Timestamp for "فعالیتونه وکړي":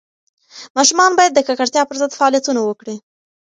2.19-2.95